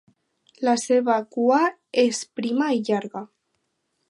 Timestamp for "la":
0.67-0.73